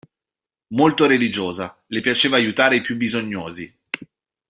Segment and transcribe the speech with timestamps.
[0.69, 3.71] Molto religiosa, le piaceva aiutare i più bisognosi.